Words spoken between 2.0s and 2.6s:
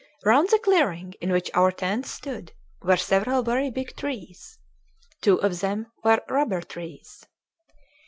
stood